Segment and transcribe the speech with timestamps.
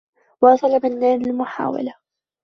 [0.41, 1.93] واصل منّاد المحاولة.